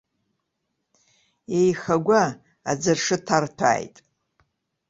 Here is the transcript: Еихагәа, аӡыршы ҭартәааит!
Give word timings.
Еихагәа, 1.57 2.23
аӡыршы 2.71 3.17
ҭартәааит! 3.25 3.95